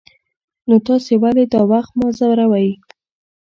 [0.67, 2.69] نو تاسې ولې دا وخت ما ځوروئ.